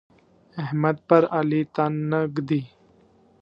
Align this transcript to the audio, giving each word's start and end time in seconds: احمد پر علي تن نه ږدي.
احمد 0.63 0.97
پر 1.07 1.23
علي 1.37 1.61
تن 1.75 1.93
نه 2.11 2.19
ږدي. 2.35 2.61